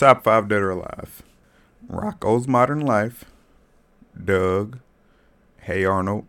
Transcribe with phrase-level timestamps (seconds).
[0.00, 1.22] Top five dead or alive.
[1.86, 3.26] Rocko's Modern Life,
[4.24, 4.78] Doug,
[5.58, 6.24] Hey Arnold,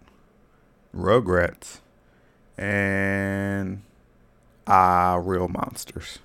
[0.94, 1.80] Rugrats,
[2.58, 3.84] and
[4.68, 6.20] Ah Real Monsters.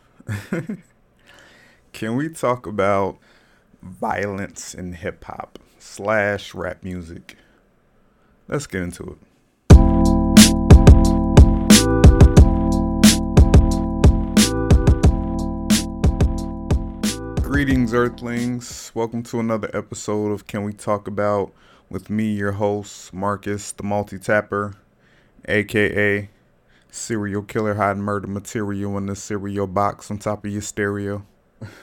[1.92, 3.18] Can we talk about
[3.80, 7.36] violence in hip hop slash rap music?
[8.48, 9.35] Let's get into it.
[17.56, 18.92] Greetings, Earthlings.
[18.94, 21.54] Welcome to another episode of Can We Talk About
[21.88, 24.74] with me, your host, Marcus, the multi tapper,
[25.48, 26.28] aka
[26.90, 31.24] serial killer hiding murder material in the cereal box on top of your stereo.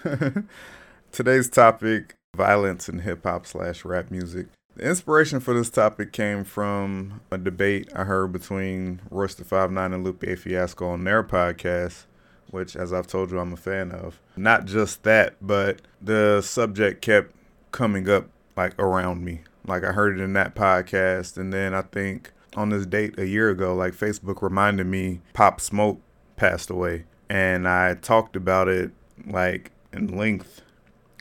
[1.11, 4.49] Today's topic violence in hip hop slash rap music.
[4.75, 9.93] The inspiration for this topic came from a debate I heard between Royce Five Nine
[9.93, 12.05] and Lupe Fiasco on their podcast
[12.49, 14.19] which, as I've told you, I'm a fan of.
[14.35, 17.33] Not just that, but the subject kept
[17.71, 19.41] coming up like around me.
[19.65, 23.27] Like I heard it in that podcast, and then I think on this date a
[23.27, 25.99] year ago, like Facebook reminded me Pop Smoke
[26.35, 28.91] passed away, and I talked about it
[29.25, 30.61] like in length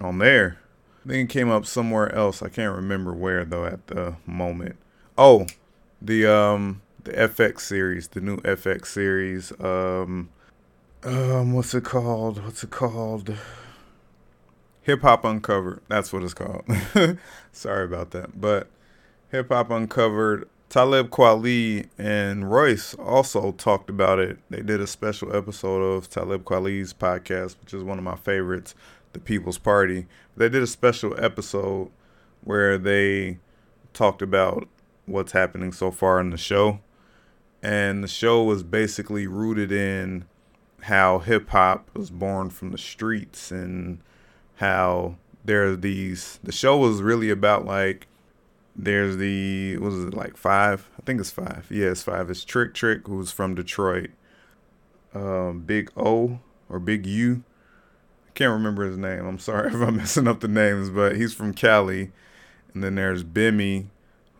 [0.00, 0.58] on there.
[1.04, 2.42] Then it came up somewhere else.
[2.42, 4.76] I can't remember where though at the moment.
[5.18, 5.46] Oh,
[6.00, 9.52] the um the FX series, the new FX series.
[9.60, 10.30] Um
[11.04, 12.44] um, what's it called?
[12.44, 13.34] What's it called?
[14.82, 15.80] Hip Hop Uncovered.
[15.88, 16.64] That's what it's called.
[17.52, 18.40] Sorry about that.
[18.40, 18.68] But
[19.30, 20.48] Hip Hop Uncovered.
[20.68, 24.38] Talib Kweli and Royce also talked about it.
[24.48, 28.74] They did a special episode of Talib Kweli's podcast, which is one of my favorites,
[29.12, 30.06] The People's Party.
[30.34, 31.90] They did a special episode
[32.42, 33.38] where they
[33.92, 34.66] talked about
[35.04, 36.80] what's happening so far in the show.
[37.62, 40.24] And the show was basically rooted in
[40.82, 44.00] how hip hop was born from the streets and
[44.56, 48.08] how there are these the show was really about like
[48.74, 50.88] there's the was it like five?
[50.98, 51.66] I think it's five.
[51.70, 52.30] Yeah it's five.
[52.30, 54.10] It's trick trick who's from detroit.
[55.14, 57.44] Um big o or big u.
[58.28, 59.24] I can't remember his name.
[59.26, 62.10] I'm sorry if i'm messing up the names but he's from cali.
[62.74, 63.86] And then there's bimmy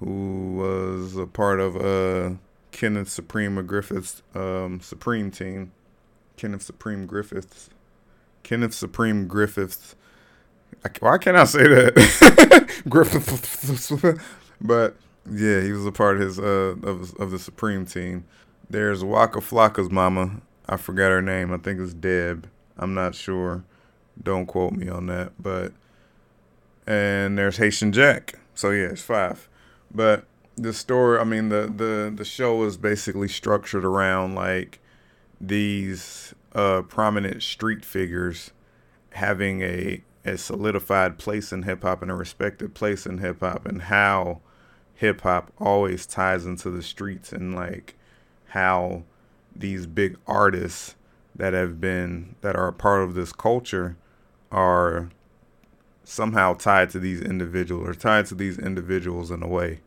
[0.00, 2.36] who was a part of uh
[2.72, 5.70] kenneth supreme griffith's um supreme team
[6.36, 7.70] Kenneth Supreme Griffiths.
[8.42, 9.94] Kenneth Supreme Griffiths.
[10.84, 12.82] I, why can't I say that?
[12.88, 13.92] Griffiths.
[14.60, 14.96] but
[15.30, 18.24] yeah, he was a part of his uh of of the Supreme team.
[18.68, 20.40] There's Waka Flocka's mama.
[20.68, 21.52] I forgot her name.
[21.52, 22.48] I think it's Deb.
[22.78, 23.64] I'm not sure.
[24.20, 25.32] Don't quote me on that.
[25.40, 25.72] But
[26.86, 28.38] and there's Haitian Jack.
[28.54, 29.48] So yeah, it's five.
[29.94, 30.24] But
[30.56, 34.80] the story, I mean, the the the show is basically structured around like
[35.42, 38.52] these uh, prominent street figures
[39.10, 43.66] having a, a solidified place in hip hop and a respected place in hip hop,
[43.66, 44.40] and how
[44.94, 47.96] hip hop always ties into the streets, and like
[48.50, 49.02] how
[49.54, 50.94] these big artists
[51.34, 53.96] that have been that are a part of this culture
[54.50, 55.10] are
[56.04, 59.80] somehow tied to these individuals or tied to these individuals in a way.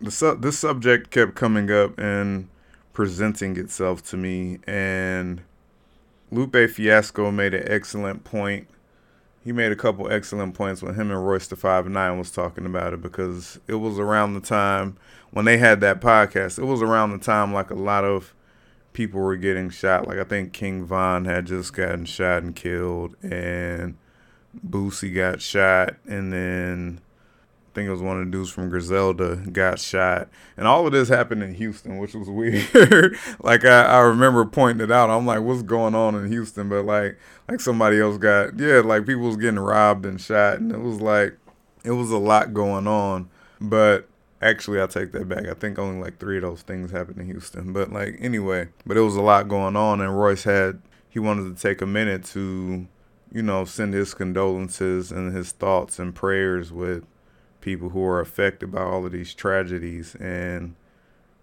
[0.00, 2.48] The su- this subject kept coming up and
[2.92, 4.58] presenting itself to me.
[4.66, 5.42] And
[6.30, 8.68] Lupe Fiasco made an excellent point.
[9.44, 12.64] He made a couple excellent points when him and Royce da Five Nine was talking
[12.64, 14.96] about it because it was around the time
[15.32, 16.58] when they had that podcast.
[16.58, 18.34] It was around the time like a lot of
[18.92, 20.06] people were getting shot.
[20.06, 23.96] Like I think King Von had just gotten shot and killed, and
[24.66, 27.00] Boosie got shot, and then
[27.72, 30.28] I think it was one of the dudes from Griselda got shot,
[30.58, 33.16] and all of this happened in Houston, which was weird.
[33.40, 35.08] like I, I remember pointing it out.
[35.08, 36.68] I'm like, what's going on in Houston?
[36.68, 37.18] But like,
[37.48, 41.00] like somebody else got, yeah, like people was getting robbed and shot, and it was
[41.00, 41.38] like,
[41.82, 43.30] it was a lot going on.
[43.58, 44.06] But
[44.42, 45.46] actually, I take that back.
[45.48, 47.72] I think only like three of those things happened in Houston.
[47.72, 51.56] But like anyway, but it was a lot going on, and Royce had he wanted
[51.56, 52.86] to take a minute to,
[53.32, 57.06] you know, send his condolences and his thoughts and prayers with
[57.62, 60.74] people who are affected by all of these tragedies and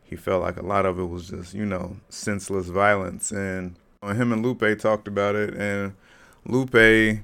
[0.03, 3.31] he felt like a lot of it was just you know senseless violence.
[3.31, 5.93] And him and lupe talked about it and
[6.45, 7.21] lupe i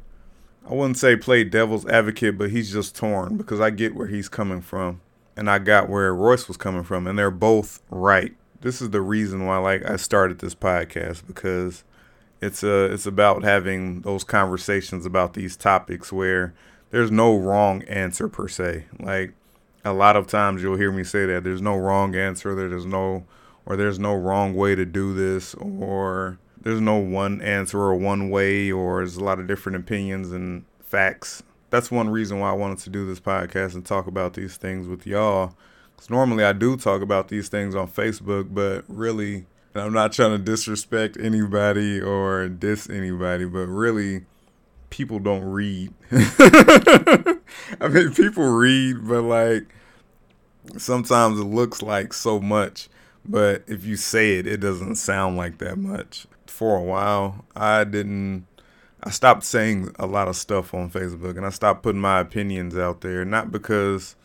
[0.74, 4.60] wouldn't say play devil's advocate but he's just torn because i get where he's coming
[4.60, 5.00] from
[5.38, 8.36] and i got where royce was coming from and they're both right.
[8.62, 11.84] This is the reason why like i started this podcast because
[12.42, 16.54] it's a it's about having those conversations about these topics where
[16.96, 18.86] there's no wrong answer per se.
[19.02, 19.34] Like
[19.84, 23.26] a lot of times you'll hear me say that there's no wrong answer, there's no
[23.66, 28.30] or there's no wrong way to do this or there's no one answer or one
[28.30, 31.44] way or there's a lot of different opinions and facts.
[31.70, 34.88] That's one reason why I wanted to do this podcast and talk about these things
[34.88, 35.54] with y'all.
[35.98, 40.14] Because normally I do talk about these things on Facebook, but really, and I'm not
[40.14, 44.28] trying to disrespect anybody or diss anybody, but really,
[44.96, 45.94] people don't read.
[46.10, 49.66] I mean, people read, but like
[50.78, 52.88] sometimes it looks like so much,
[53.26, 56.28] but if you say it, it doesn't sound like that much.
[56.48, 58.48] For a while, I didn't.
[59.04, 62.78] I stopped saying a lot of stuff on Facebook and I stopped putting my opinions
[62.78, 64.16] out there, not because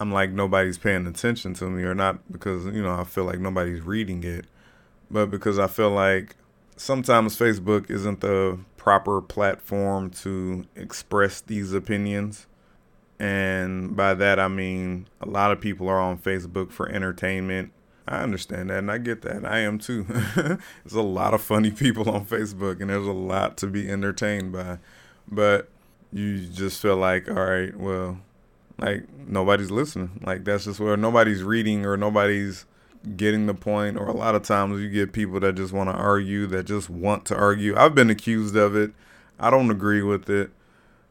[0.00, 3.38] I'm like nobody's paying attention to me or not because, you know, I feel like
[3.38, 4.46] nobody's reading it,
[5.10, 6.34] but because I feel like
[6.76, 12.46] sometimes Facebook isn't the proper platform to express these opinions.
[13.18, 17.72] And by that, I mean a lot of people are on Facebook for entertainment.
[18.06, 19.44] I understand that and I get that.
[19.44, 20.04] I am too.
[20.36, 24.52] there's a lot of funny people on Facebook and there's a lot to be entertained
[24.52, 24.78] by.
[25.26, 25.68] But
[26.12, 28.20] you just feel like, all right, well,
[28.78, 30.20] like nobody's listening.
[30.24, 32.66] Like that's just where nobody's reading or nobody's
[33.16, 35.94] getting the point or a lot of times you get people that just want to
[35.94, 37.76] argue that just want to argue.
[37.76, 38.92] I've been accused of it.
[39.38, 40.50] I don't agree with it.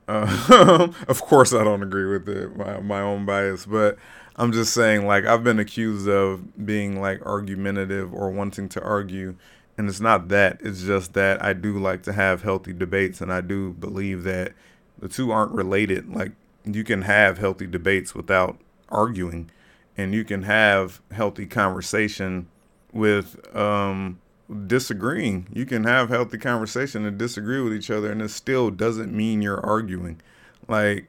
[0.08, 3.98] Uh, of course i don't agree with it my, my own bias but
[4.36, 9.36] i'm just saying like i've been accused of being like argumentative or wanting to argue
[9.80, 13.34] and it's not that it's just that i do like to have healthy debates and
[13.34, 14.54] i do believe that
[15.00, 16.14] the two aren't related.
[16.14, 16.32] Like
[16.64, 18.60] you can have healthy debates without
[18.90, 19.50] arguing
[19.98, 22.48] and you can have healthy conversation
[22.92, 24.20] with um,
[24.68, 25.48] disagreeing.
[25.54, 29.42] You can have healthy conversation and disagree with each other, and it still doesn't mean
[29.42, 30.22] you're arguing.
[30.68, 31.08] Like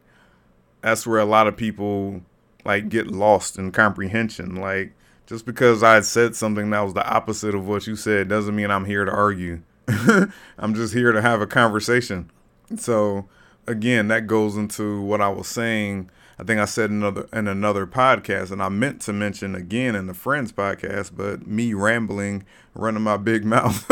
[0.83, 2.23] that's where a lot of people
[2.65, 4.57] like get lost in comprehension.
[4.57, 4.93] Like
[5.27, 8.71] just because I said something that was the opposite of what you said doesn't mean
[8.71, 9.63] I'm here to argue.
[9.89, 12.31] I'm just here to have a conversation.
[12.77, 13.29] So
[13.67, 17.87] again, that goes into what I was saying I think I said another in another
[17.87, 22.45] podcast, and I meant to mention again in the Friends podcast, but me rambling,
[22.75, 23.85] running my big mouth,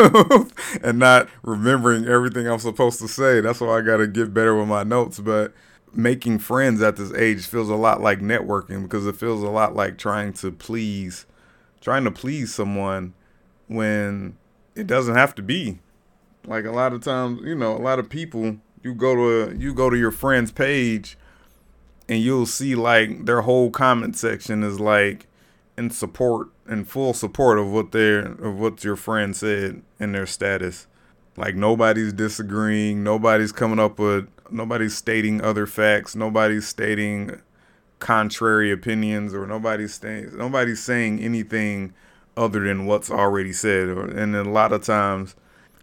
[0.83, 3.41] and not remembering everything I'm supposed to say.
[3.41, 5.19] That's why I got to get better with my notes.
[5.19, 5.53] But
[5.91, 9.75] making friends at this age feels a lot like networking because it feels a lot
[9.75, 11.25] like trying to please,
[11.81, 13.15] trying to please someone
[13.67, 14.37] when
[14.75, 15.79] it doesn't have to be.
[16.45, 19.73] Like a lot of times, you know, a lot of people you go to you
[19.73, 21.17] go to your friend's page
[22.07, 25.27] and you'll see like their whole comment section is like
[25.77, 30.25] in support in full support of what their of what your friend said in their
[30.25, 30.87] status.
[31.37, 37.41] Like nobody's disagreeing, nobody's coming up with nobody's stating other facts, nobody's stating
[37.99, 41.93] contrary opinions or nobody's saying nobody's saying anything
[42.35, 45.33] other than what's already said and a lot of times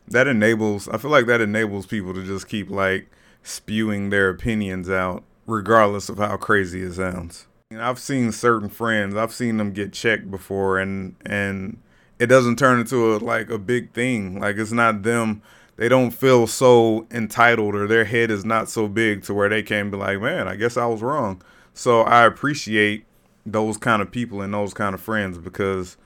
[0.06, 3.10] that enables I feel like that enables people to just keep like
[3.42, 7.46] spewing their opinions out regardless of how crazy it sounds.
[7.76, 11.78] I've seen certain friends, I've seen them get checked before and and
[12.18, 14.40] it doesn't turn into a like a big thing.
[14.40, 15.42] Like it's not them
[15.76, 19.62] they don't feel so entitled or their head is not so big to where they
[19.62, 21.42] can be like, "Man, I guess I was wrong."
[21.74, 23.04] So I appreciate
[23.46, 25.96] those kind of people and those kind of friends because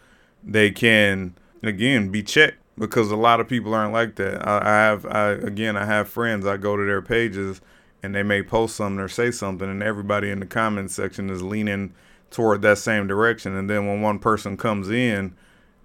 [0.42, 4.46] they can again be checked because a lot of people aren't like that.
[4.46, 7.60] I, I have I again I have friends I go to their pages
[8.06, 11.42] and they may post something or say something and everybody in the comment section is
[11.42, 11.92] leaning
[12.30, 13.54] toward that same direction.
[13.56, 15.34] And then when one person comes in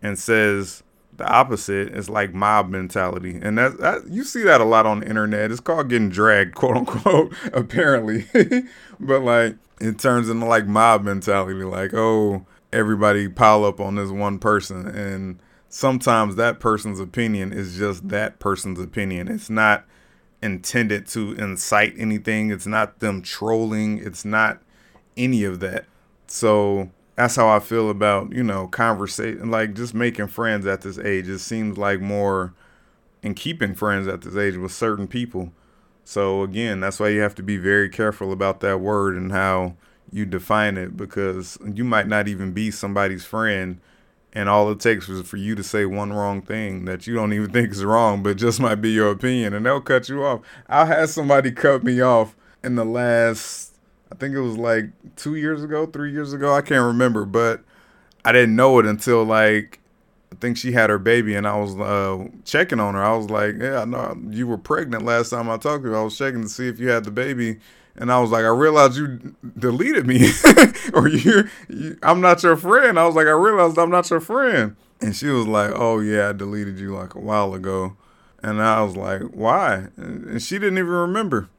[0.04, 0.84] and says
[1.18, 3.40] the opposite it's like mob mentality.
[3.42, 5.52] And that, that you see that a lot on the internet.
[5.52, 8.28] It's called getting dragged quote unquote apparently.
[9.00, 14.12] But like it turns into like mob mentality like oh everybody pile up on this
[14.12, 14.88] one person.
[14.88, 19.28] And sometimes that person's opinion is just that person's opinion.
[19.28, 19.86] It's not
[20.42, 22.52] intended to incite anything.
[22.52, 24.00] It's not them trolling.
[24.00, 24.60] It's not
[25.16, 25.86] any of that.
[26.28, 30.98] So that's how I feel about, you know, conversation, like just making friends at this
[30.98, 31.28] age.
[31.28, 32.54] It seems like more
[33.22, 35.52] in keeping friends at this age with certain people.
[36.04, 39.76] So again, that's why you have to be very careful about that word and how
[40.12, 43.80] you define it because you might not even be somebody's friend
[44.34, 47.34] and all it takes was for you to say one wrong thing that you don't
[47.34, 50.42] even think is wrong, but just might be your opinion, and they'll cut you off.
[50.68, 53.76] I had somebody cut me off in the last,
[54.12, 54.86] I think it was like
[55.16, 57.62] two years ago, three years ago, I can't remember, but
[58.24, 59.80] I didn't know it until like
[60.32, 63.04] I think she had her baby, and I was uh, checking on her.
[63.04, 65.96] I was like, "Yeah, I know you were pregnant last time I talked to you.
[65.96, 67.60] I was checking to see if you had the baby."
[67.96, 70.32] And I was like, I realized you deleted me,
[70.94, 73.00] or you, you, I'm not your friend.
[73.00, 76.30] I was like, I realized I'm not your friend, and she was like, Oh yeah,
[76.30, 77.98] I deleted you like a while ago,
[78.42, 79.88] and I was like, Why?
[79.98, 81.50] And she didn't even remember.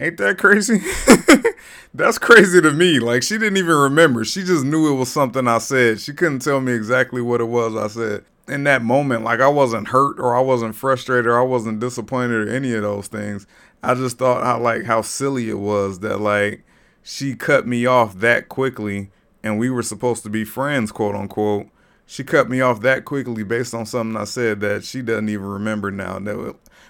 [0.00, 0.80] Ain't that crazy?
[1.94, 2.98] That's crazy to me.
[3.00, 4.24] Like she didn't even remember.
[4.24, 6.00] She just knew it was something I said.
[6.00, 8.24] She couldn't tell me exactly what it was I said.
[8.48, 12.48] In that moment, like I wasn't hurt or I wasn't frustrated or I wasn't disappointed
[12.48, 13.46] or any of those things.
[13.82, 16.64] I just thought how like how silly it was that like
[17.02, 19.10] she cut me off that quickly
[19.42, 21.68] and we were supposed to be friends, quote unquote.
[22.04, 25.46] She cut me off that quickly based on something I said that she doesn't even
[25.46, 26.18] remember now.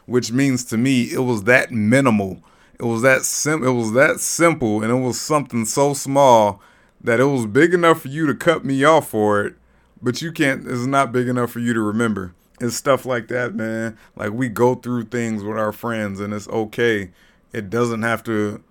[0.07, 2.43] Which means to me it was that minimal
[2.81, 6.63] it was that sim it was that simple and it was something so small
[7.03, 9.55] that it was big enough for you to cut me off for it,
[10.01, 12.35] but you can't it's not big enough for you to remember.
[12.61, 13.97] It's stuff like that, man.
[14.17, 17.11] Like we go through things with our friends and it's okay.
[17.53, 18.63] It doesn't have to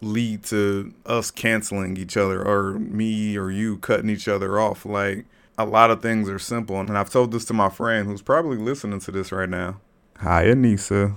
[0.00, 4.84] lead to us canceling each other or me or you cutting each other off.
[4.84, 5.24] Like
[5.56, 6.78] a lot of things are simple.
[6.78, 9.80] And I've told this to my friend who's probably listening to this right now.
[10.18, 11.14] Hi, Anissa.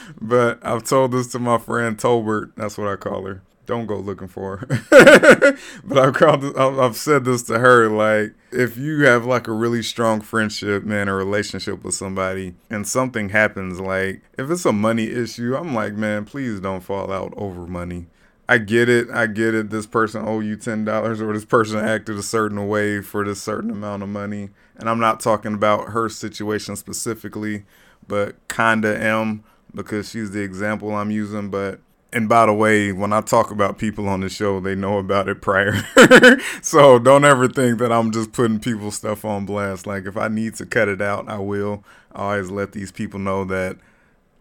[0.20, 2.52] but I've told this to my friend Tolbert.
[2.56, 3.42] That's what I call her.
[3.70, 4.66] Don't go looking for her.
[5.84, 6.56] but I've called.
[6.56, 7.88] I've said this to her.
[7.88, 12.84] Like, if you have like a really strong friendship, man, a relationship with somebody, and
[12.84, 17.32] something happens, like if it's a money issue, I'm like, man, please don't fall out
[17.36, 18.08] over money.
[18.48, 19.08] I get it.
[19.08, 19.70] I get it.
[19.70, 23.40] This person owe you ten dollars, or this person acted a certain way for this
[23.40, 24.50] certain amount of money.
[24.78, 27.62] And I'm not talking about her situation specifically,
[28.08, 31.50] but kinda am because she's the example I'm using.
[31.50, 31.78] But
[32.12, 35.28] and by the way, when I talk about people on the show, they know about
[35.28, 35.74] it prior.
[36.62, 39.86] so don't ever think that I'm just putting people's stuff on blast.
[39.86, 41.84] Like if I need to cut it out, I will.
[42.12, 43.76] I always let these people know that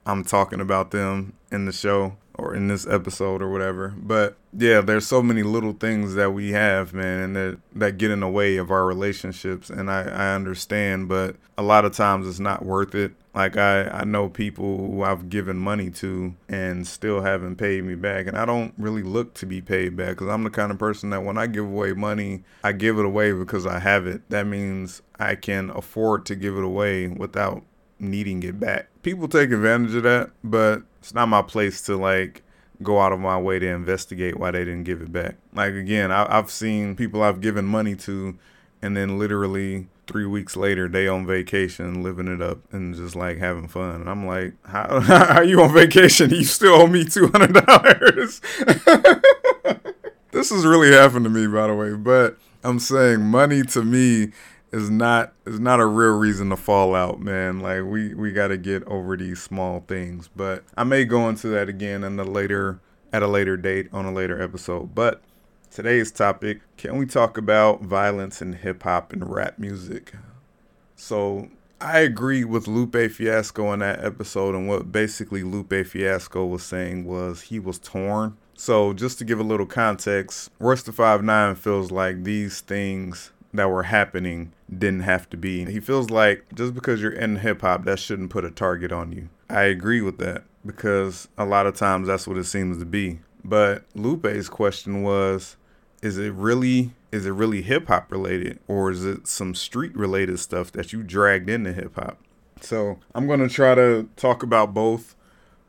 [0.06, 3.94] I'm talking about them in the show or in this episode or whatever.
[3.98, 8.10] But yeah, there's so many little things that we have, man, and that that get
[8.10, 9.70] in the way of our relationships.
[9.70, 13.12] And I, I understand, but a lot of times it's not worth it.
[13.34, 17.96] Like I, I know people who I've given money to and still haven't paid me
[17.96, 18.28] back.
[18.28, 21.12] And I don't really look to be paid back because I'm the kind of person
[21.12, 24.28] that when I give away money, I give it away because I have it.
[24.30, 27.64] That means I can afford to give it away without
[28.00, 28.88] needing it back.
[29.04, 32.44] People take advantage of that, but it's not my place to like
[32.82, 35.36] go out of my way to investigate why they didn't give it back.
[35.54, 38.38] Like again, I, have seen people I've given money to,
[38.82, 43.38] and then literally three weeks later they on vacation, living it up and just like
[43.38, 44.02] having fun.
[44.02, 46.32] And I'm like, how, how are you on vacation?
[46.32, 48.42] You still owe me two hundred dollars.
[50.32, 51.94] this has really happened to me, by the way.
[51.94, 54.32] But I'm saying money to me
[54.72, 57.60] is not is not a real reason to fall out, man.
[57.60, 60.30] Like we we got to get over these small things.
[60.36, 62.80] But I may go into that again in a later
[63.12, 64.94] at a later date on a later episode.
[64.94, 65.22] But
[65.72, 70.14] today's topic, can we talk about violence in hip hop and rap music?
[70.96, 71.50] So
[71.82, 77.06] I agree with Lupe Fiasco in that episode, and what basically Lupe Fiasco was saying
[77.06, 78.38] was he was torn.
[78.56, 83.32] So just to give a little context, Royce da Five Nine feels like these things
[83.54, 85.66] that were happening didn't have to be.
[85.66, 89.12] He feels like just because you're in hip hop, that shouldn't put a target on
[89.12, 89.30] you.
[89.50, 93.20] I agree with that because a lot of times that's what it seems to be.
[93.44, 95.56] But Lupe's question was
[96.02, 100.40] is it really is it really hip hop related or is it some street related
[100.40, 102.20] stuff that you dragged into hip hop?
[102.62, 105.16] So, I'm to try to talk about both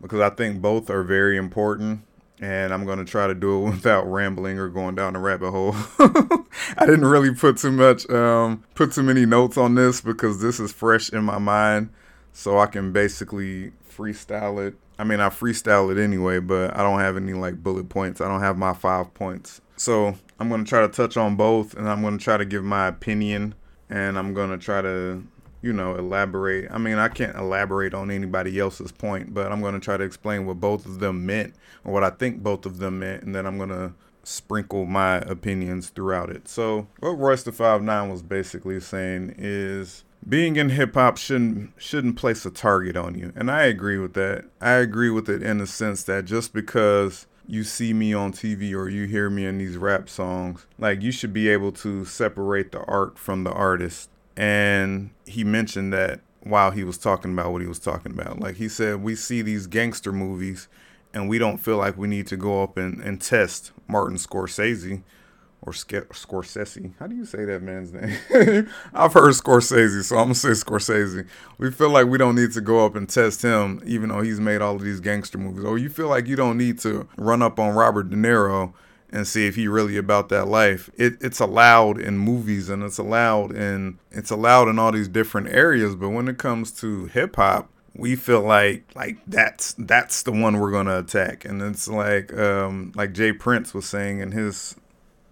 [0.00, 2.02] because I think both are very important
[2.40, 5.74] and I'm gonna try to do it without rambling or going down a rabbit hole.
[5.98, 10.58] I didn't really put too much, um, put too many notes on this because this
[10.58, 11.90] is fresh in my mind,
[12.32, 14.74] so I can basically freestyle it.
[14.98, 18.20] I mean, I freestyle it anyway, but I don't have any like bullet points.
[18.20, 21.88] I don't have my five points, so I'm gonna try to touch on both, and
[21.88, 23.54] I'm gonna try to give my opinion,
[23.88, 25.22] and I'm gonna try to
[25.62, 26.70] you know, elaborate.
[26.70, 30.04] I mean, I can't elaborate on anybody else's point, but I'm going to try to
[30.04, 31.54] explain what both of them meant
[31.84, 33.92] or what I think both of them meant, and then I'm going to
[34.22, 36.48] sprinkle my opinions throughout it.
[36.48, 41.72] So, what Royce da Five Nine was basically saying is being in hip hop shouldn't
[41.78, 44.44] shouldn't place a target on you, and I agree with that.
[44.60, 48.72] I agree with it in the sense that just because you see me on TV
[48.74, 52.70] or you hear me in these rap songs, like you should be able to separate
[52.70, 57.60] the art from the artist and he mentioned that while he was talking about what
[57.60, 58.40] he was talking about.
[58.40, 60.68] Like he said, we see these gangster movies
[61.12, 65.02] and we don't feel like we need to go up and, and test Martin Scorsese
[65.62, 66.92] or Sc- Scorsese.
[66.98, 68.16] How do you say that man's name?
[68.94, 71.26] I've heard Scorsese, so I'm gonna say Scorsese.
[71.58, 74.40] We feel like we don't need to go up and test him, even though he's
[74.40, 75.64] made all of these gangster movies.
[75.64, 78.72] Or you feel like you don't need to run up on Robert De Niro
[79.12, 80.88] and see if he really about that life.
[80.96, 85.48] It, it's allowed in movies and it's allowed in it's allowed in all these different
[85.48, 90.32] areas, but when it comes to hip hop, we feel like like that's that's the
[90.32, 91.44] one we're gonna attack.
[91.44, 93.32] And it's like um like J.
[93.32, 94.76] Prince was saying in his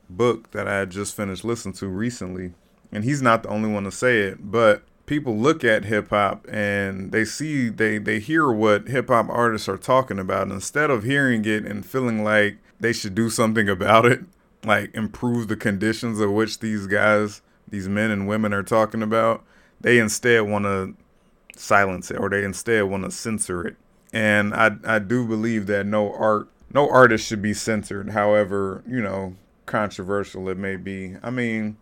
[0.09, 2.53] book that I had just finished listening to recently,
[2.93, 6.47] and he's not the only one to say it, but people look at hip hop
[6.51, 11.03] and they see they they hear what hip hop artists are talking about instead of
[11.03, 14.21] hearing it and feeling like they should do something about it,
[14.65, 19.45] like improve the conditions of which these guys, these men and women are talking about.
[19.81, 20.95] They instead want to
[21.57, 23.77] silence it or they instead want to censor it.
[24.13, 29.01] And I I do believe that no art no artist should be censored, however, you
[29.01, 29.37] know,
[29.69, 31.15] controversial it may be.
[31.23, 31.77] I mean,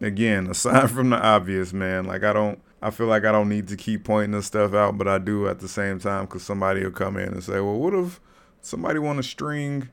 [0.00, 3.68] again, aside from the obvious, man, like I don't I feel like I don't need
[3.68, 6.82] to keep pointing this stuff out, but I do at the same time because somebody
[6.82, 8.20] will come in and say, well, what if
[8.60, 9.88] somebody want to string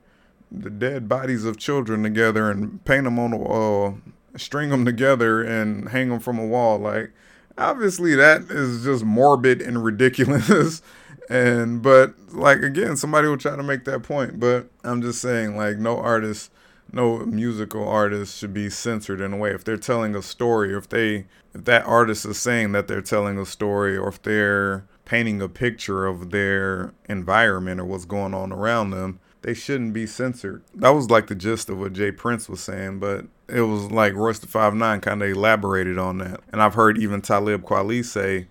[0.52, 4.00] the dead bodies of children together and paint them on a, wall,
[4.36, 6.80] string them together and hang them from a wall?
[6.80, 7.12] Like,
[7.60, 10.82] obviously, that is just morbid and ridiculous.
[11.30, 15.56] and, but like, again, somebody will try to make that point, but I'm just saying,
[15.56, 16.52] like, no artist
[16.94, 19.52] no musical artist should be censored in a way.
[19.52, 23.38] If they're telling a story if they if that artist is saying that they're telling
[23.38, 28.52] a story or if they're painting a picture of their environment or what's going on
[28.52, 30.62] around them they shouldn't be censored.
[30.76, 32.12] That was like the gist of what J.
[32.12, 36.20] Prince was saying but it was like Royce da Five Nine kind of elaborated on
[36.20, 36.42] that.
[36.52, 38.48] And I've heard even Talib Kweli say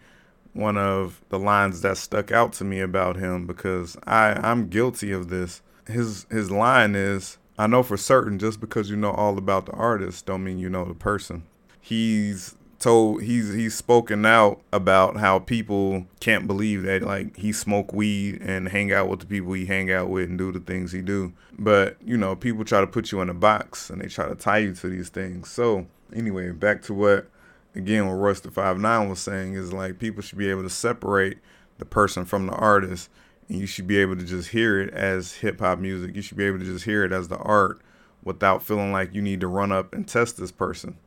[0.55, 5.13] one of the lines that stuck out to me about him because I I'm guilty
[5.13, 5.63] of this.
[5.87, 9.73] His his line is I know for certain just because you know all about the
[9.73, 11.43] artist don't mean you know the person.
[11.81, 17.93] He's told he's he's spoken out about how people can't believe that like he smoke
[17.93, 20.93] weed and hang out with the people he hang out with and do the things
[20.93, 21.33] he do.
[21.59, 24.37] But, you know, people try to put you in a box and they try to
[24.37, 25.51] tie you to these things.
[25.51, 27.29] So anyway, back to what
[27.75, 30.71] again what Royce da Five Nine was saying is like people should be able to
[30.71, 31.39] separate
[31.79, 33.11] the person from the artist
[33.49, 36.15] and you should be able to just hear it as hip hop music.
[36.15, 37.81] You should be able to just hear it as the art
[38.23, 40.99] without feeling like you need to run up and test this person.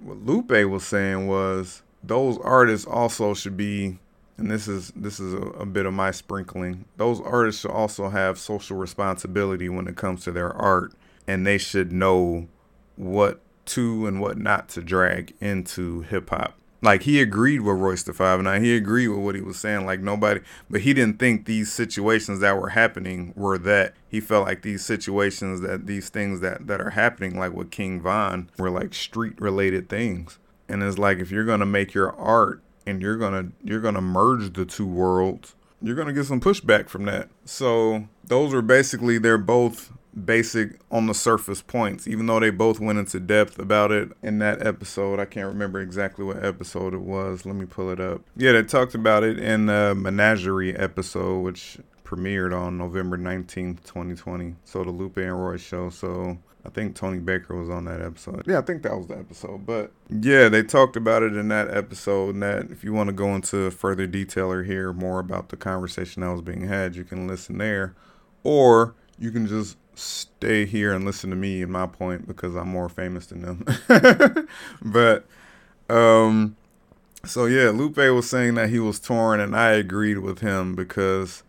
[0.00, 3.98] What Lupe was saying was those artists also should be
[4.38, 6.84] and this is this is a, a, bit of my sprinkling.
[6.98, 10.92] Those artists should also have social responsibility when it comes to their art
[11.26, 12.46] and they should know
[12.96, 18.02] what to and what not to drag into hip hop like he agreed with Royce
[18.02, 18.62] da Five Nine.
[18.62, 19.86] He agreed with what he was saying.
[19.86, 23.94] Like nobody, but he didn't think these situations that were happening were that.
[24.08, 28.00] He felt like these situations that these things that that are happening, like with King
[28.00, 30.38] Von, were like street related things.
[30.68, 34.52] And it's like if you're gonna make your art and you're gonna you're gonna merge
[34.52, 37.28] the two worlds, you're gonna get some pushback from that.
[37.44, 39.92] So those are basically they're both
[40.24, 44.38] basic on the surface points, even though they both went into depth about it in
[44.38, 45.20] that episode.
[45.20, 47.44] I can't remember exactly what episode it was.
[47.44, 48.22] Let me pull it up.
[48.36, 54.54] Yeah, they talked about it in the Menagerie episode, which premiered on November 19th, 2020.
[54.64, 55.90] So the Lupe and Royce show.
[55.90, 58.44] So I think Tony Baker was on that episode.
[58.46, 59.66] Yeah, I think that was the episode.
[59.66, 62.34] But yeah, they talked about it in that episode.
[62.34, 65.56] And that if you want to go into further detail or hear more about the
[65.56, 67.94] conversation that was being had, you can listen there.
[68.44, 72.68] Or you can just stay here and listen to me and my point because I'm
[72.68, 74.48] more famous than them.
[74.82, 75.26] but
[75.88, 76.56] um
[77.24, 81.42] so yeah, Lupe was saying that he was torn and I agreed with him because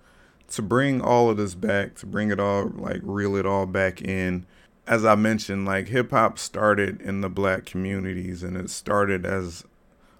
[0.49, 4.01] to bring all of this back, to bring it all like reel it all back
[4.01, 4.45] in,
[4.87, 9.65] as I mentioned, like hip hop started in the black communities and it started as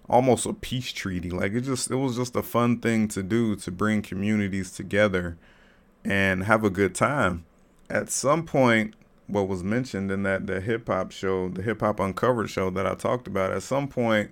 [0.06, 1.30] almost a peace treaty.
[1.30, 5.38] Like it just it was just a fun thing to do to bring communities together
[6.04, 7.46] and have a good time
[7.90, 8.94] at some point,
[9.26, 12.86] what was mentioned in that the hip hop show, the hip hop uncovered show that
[12.86, 14.30] I talked about, at some point,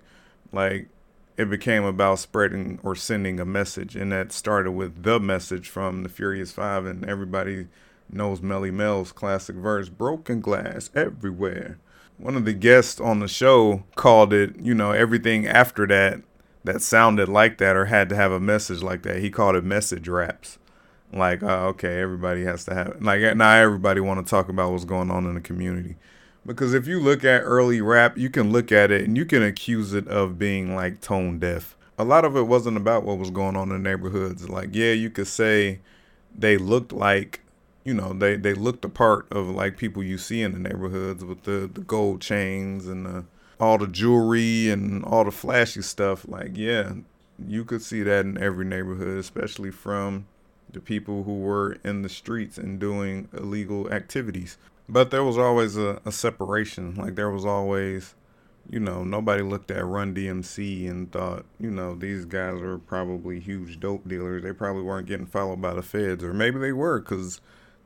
[0.53, 0.89] like
[1.37, 6.03] it became about spreading or sending a message, and that started with the message from
[6.03, 7.69] the Furious Five, and everybody
[8.11, 11.79] knows Melle Mel's classic verse, "Broken glass everywhere."
[12.19, 16.23] One of the guests on the show called it, you know, everything after that
[16.65, 19.19] that sounded like that or had to have a message like that.
[19.19, 20.59] He called it message raps
[21.13, 24.85] like uh, okay everybody has to have like not everybody want to talk about what's
[24.85, 25.97] going on in the community.
[26.45, 29.43] Because if you look at early rap you can look at it and you can
[29.43, 31.77] accuse it of being like tone deaf.
[31.99, 34.49] A lot of it wasn't about what was going on in the neighborhoods.
[34.49, 35.81] Like yeah you could say
[36.37, 37.41] they looked like
[37.85, 41.25] you know they they looked the part of like people you see in the neighborhoods
[41.25, 43.25] with the the gold chains and the
[43.59, 46.27] all the jewelry and all the flashy stuff.
[46.29, 46.93] Like yeah
[47.45, 50.27] you could see that in every neighborhood especially from
[50.71, 54.59] the people who were in the streets and doing illegal activities.
[54.89, 56.95] But there was always a, a separation.
[56.95, 58.15] Like there was always
[58.71, 63.39] you know, nobody looked at Run DMC and thought, you know, these guys are probably
[63.39, 64.43] huge dope dealers.
[64.43, 67.41] They probably weren't getting followed by the feds, or maybe they were, because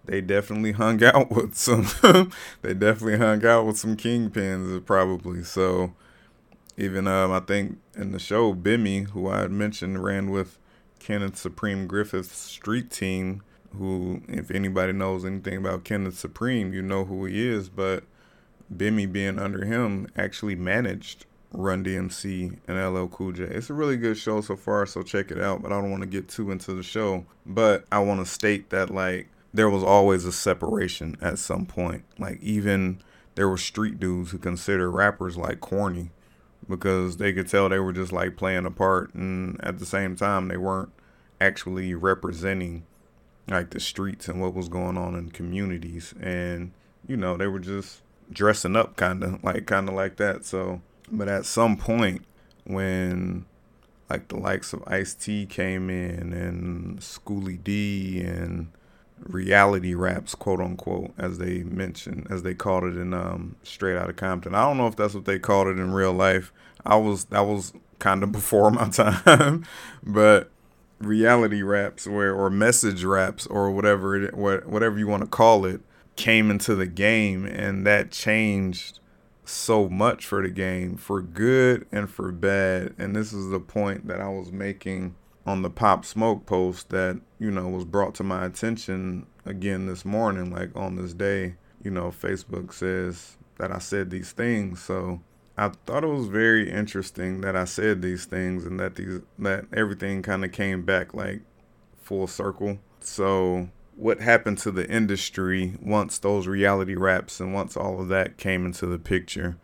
[0.05, 1.87] they definitely hung out with some.
[2.62, 5.45] they definitely hung out with some kingpins, probably.
[5.45, 5.93] So,
[6.77, 10.59] even um, I think in the show, Bimmy, who I had mentioned, ran with
[11.01, 13.43] Kenneth Supreme Griffith's street team.
[13.77, 18.03] Who, if anybody knows anything about Kenneth Supreme, you know who he is, but
[18.75, 23.45] Bimmy being under him actually managed Run DMC and LL Cool J.
[23.45, 25.63] It's a really good show so far, so check it out.
[25.63, 27.25] But I don't want to get too into the show.
[27.45, 32.05] But I want to state that like there was always a separation at some point.
[32.19, 33.01] Like even
[33.35, 36.11] there were street dudes who consider rappers like corny
[36.70, 40.16] because they could tell they were just like playing a part, and at the same
[40.16, 40.92] time they weren't
[41.40, 42.87] actually representing
[43.48, 46.70] like the streets and what was going on in communities and
[47.09, 48.02] you know they were just
[48.33, 50.44] dressing up kind of like kind of like that.
[50.44, 50.80] So,
[51.11, 52.24] but at some point
[52.64, 53.46] when
[54.09, 58.70] like the likes of Ice T came in and Schoolly D and
[59.26, 64.12] reality raps, quote unquote, as they mentioned, as they called it in um, Straight Outta
[64.12, 64.54] Compton.
[64.54, 66.52] I don't know if that's what they called it in real life.
[66.85, 69.66] I was that was kind of before my time,
[70.02, 70.50] but
[71.00, 75.80] reality raps or or message raps or whatever it whatever you want to call it
[76.16, 79.00] came into the game and that changed
[79.42, 84.06] so much for the game for good and for bad and this is the point
[84.06, 85.14] that I was making
[85.51, 90.05] on the pop smoke post that you know was brought to my attention again this
[90.05, 94.83] morning like on this day you know Facebook says that I said these things.
[94.83, 95.21] So
[95.57, 99.67] I thought it was very interesting that I said these things and that these that
[99.73, 101.43] everything kind of came back like
[102.03, 102.79] full circle.
[103.01, 108.39] So what happened to the industry once those reality raps and once all of that
[108.39, 109.59] came into the picture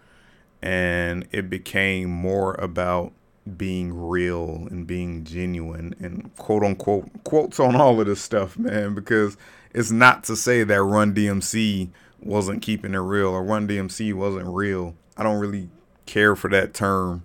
[0.60, 3.12] and it became more about
[3.56, 8.94] being real and being genuine and quote unquote quotes on all of this stuff, man,
[8.94, 9.36] because
[9.72, 14.46] it's not to say that Run DMC wasn't keeping it real or Run DMC wasn't
[14.46, 14.96] real.
[15.16, 15.68] I don't really
[16.06, 17.24] care for that term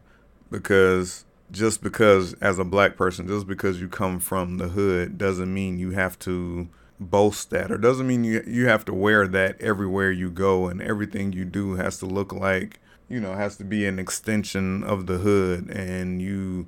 [0.49, 5.53] because just because as a black person, just because you come from the hood doesn't
[5.53, 9.59] mean you have to boast that or doesn't mean you you have to wear that
[9.59, 12.79] everywhere you go and everything you do has to look like
[13.11, 16.67] you know has to be an extension of the hood and you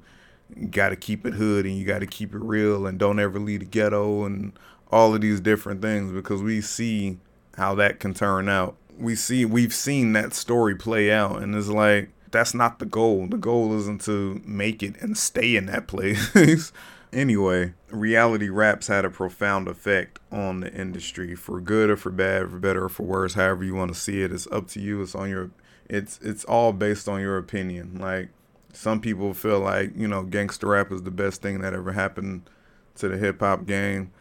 [0.70, 3.40] got to keep it hood and you got to keep it real and don't ever
[3.40, 4.52] leave the ghetto and
[4.92, 7.18] all of these different things because we see
[7.56, 11.70] how that can turn out we see we've seen that story play out and it's
[11.70, 15.88] like that's not the goal the goal isn't to make it and stay in that
[15.88, 16.72] place
[17.14, 22.50] Anyway, reality raps had a profound effect on the industry for good or for bad,
[22.50, 24.32] for better or for worse, however you want to see it.
[24.32, 25.00] It's up to you.
[25.04, 25.52] It's on your
[25.94, 27.98] it's it's all based on your opinion.
[28.00, 28.30] Like
[28.74, 32.50] some people feel like, you know, gangster rap is the best thing that ever happened
[32.96, 34.12] to the hip hop game.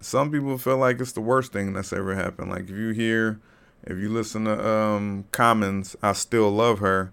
[0.00, 2.50] Some people feel like it's the worst thing that's ever happened.
[2.50, 3.40] Like if you hear
[3.84, 7.12] if you listen to um Common's, I still love her,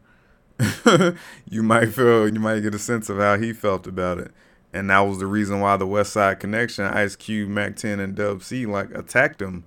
[1.49, 4.31] you might feel you might get a sense of how he felt about it
[4.75, 8.13] and that was the reason why the West Side Connection, Ice Cube, Mack 10, and
[8.13, 9.63] Dub C like attacked him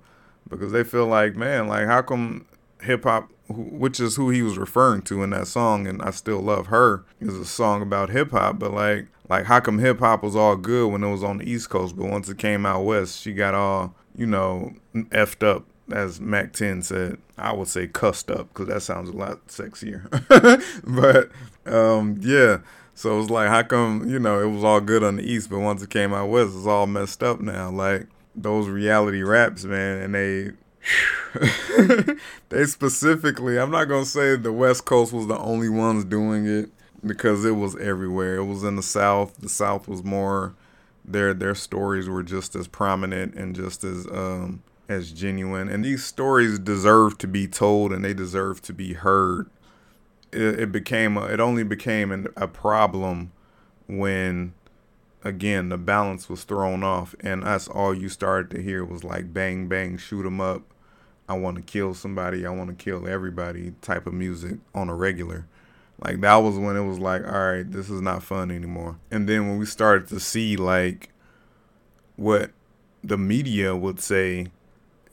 [0.47, 2.45] because they feel like, man, like how come
[2.83, 6.39] hip hop, which is who he was referring to in that song, and I still
[6.39, 10.23] love her, is a song about hip hop, but like, like how come hip hop
[10.23, 12.85] was all good when it was on the East Coast, but once it came out
[12.85, 17.87] west, she got all you know effed up as Mack 10 said, I would say
[17.87, 20.05] cussed up because that sounds a lot sexier.
[20.85, 21.31] but
[21.71, 22.59] um, yeah,
[22.95, 25.49] so it was like, how come, you know, it was all good on the East,
[25.49, 27.69] but once it came out West, it's all messed up now.
[27.69, 30.51] Like those reality raps, man, and they
[32.49, 36.69] they specifically, I'm not gonna say the West Coast was the only ones doing it
[37.05, 38.37] because it was everywhere.
[38.37, 39.37] It was in the South.
[39.37, 40.55] The South was more
[41.05, 45.69] their their stories were just as prominent and just as um as genuine.
[45.69, 49.49] And these stories deserve to be told and they deserve to be heard
[50.31, 53.31] it, it became a, it only became an, a problem
[53.87, 54.53] when
[55.23, 59.33] again the balance was thrown off and us all you started to hear was like
[59.33, 60.61] bang bang shoot 'em up
[61.27, 64.95] i want to kill somebody i want to kill everybody type of music on a
[64.95, 65.45] regular.
[66.01, 68.97] Like that was when it was like all right this is not fun anymore.
[69.11, 71.09] And then when we started to see like
[72.15, 72.51] what
[73.03, 74.47] the media would say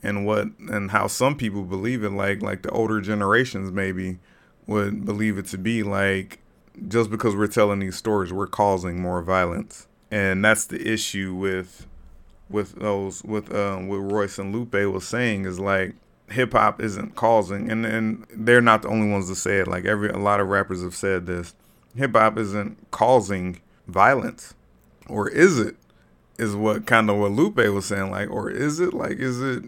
[0.01, 4.19] and what and how some people believe it like like the older generations maybe
[4.65, 6.39] would believe it to be like
[6.87, 11.87] just because we're telling these stories, we're causing more violence, and that's the issue with
[12.49, 15.95] with those with um what Royce and Lupe was saying is like
[16.29, 19.67] hip hop isn't causing, and and they're not the only ones to say it.
[19.67, 21.53] Like every a lot of rappers have said this.
[21.95, 24.53] Hip hop isn't causing violence,
[25.07, 25.75] or is it?
[26.37, 28.11] Is what kind of what Lupe was saying.
[28.11, 28.93] Like, or is it?
[28.93, 29.63] Like, is it?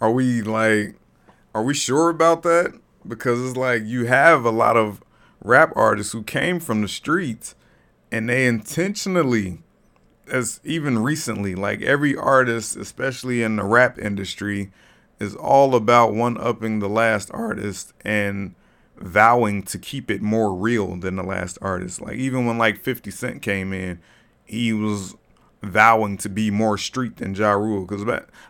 [0.00, 0.94] Are we like?
[1.54, 2.72] Are we sure about that?
[3.06, 5.02] Because it's like you have a lot of
[5.44, 7.54] rap artists who came from the streets,
[8.12, 9.58] and they intentionally
[10.32, 14.70] as even recently, like every artist, especially in the rap industry,
[15.18, 18.54] is all about one upping the last artist and
[18.96, 22.00] vowing to keep it more real than the last artist.
[22.00, 24.00] Like even when like 50 Cent came in,
[24.44, 25.14] he was
[25.62, 27.84] vowing to be more street than Ja Rule.
[27.84, 28.02] Because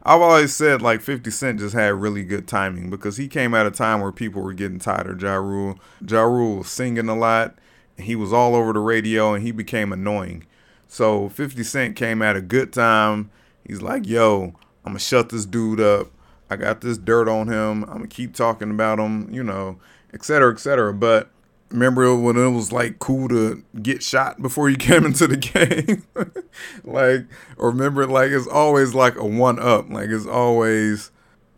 [0.03, 3.67] I've always said like 50 Cent just had really good timing because he came at
[3.67, 5.79] a time where people were getting tired of Ja Rule.
[6.07, 7.57] Ja Rule was singing a lot.
[7.99, 10.47] He was all over the radio and he became annoying.
[10.89, 13.31] So 50 Cent came at a good time.
[13.67, 16.09] He's like, yo, I'm going to shut this dude up.
[16.53, 17.85] I got this dirt on him.
[17.85, 19.79] I'm gonna keep talking about him, you know,
[20.13, 20.93] et cetera, et cetera.
[20.93, 21.31] But
[21.71, 26.05] remember when it was like cool to get shot before you came into the game?
[26.85, 27.25] like,
[27.57, 29.89] or remember, like, it's always like a one up.
[29.89, 31.11] Like, it's always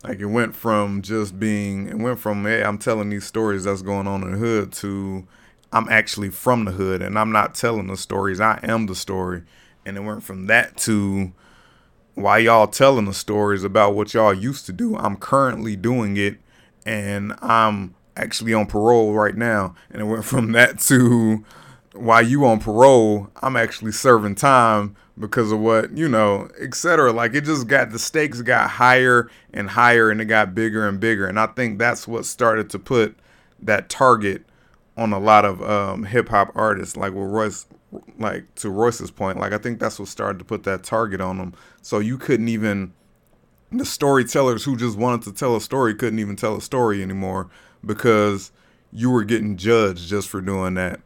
[0.04, 3.82] like it went from just being, it went from, hey, I'm telling these stories that's
[3.82, 5.26] going on in the hood to
[5.74, 8.40] I'm actually from the hood and I'm not telling the stories.
[8.40, 9.42] I am the story.
[9.84, 11.32] And it went from that to,
[12.14, 14.96] why y'all telling the stories about what y'all used to do.
[14.96, 16.38] I'm currently doing it
[16.86, 19.74] and I'm actually on parole right now.
[19.90, 21.44] And it went from that to
[21.92, 27.12] why you on parole, I'm actually serving time because of what, you know, etc.
[27.12, 31.00] Like it just got the stakes got higher and higher and it got bigger and
[31.00, 31.26] bigger.
[31.26, 33.16] And I think that's what started to put
[33.60, 34.44] that target
[34.96, 37.66] on a lot of um, hip hop artists, like with Royce
[38.18, 41.38] like to Royce's point, like I think that's what started to put that target on
[41.38, 41.54] them.
[41.82, 42.92] So you couldn't even
[43.70, 47.48] the storytellers who just wanted to tell a story couldn't even tell a story anymore
[47.84, 48.52] because
[48.92, 51.00] you were getting judged just for doing that.